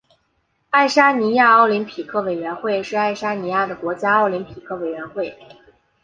[0.71, 5.37] 爱沙尼亚奥林匹克委员会是爱沙尼亚的国家奥林匹克委员会。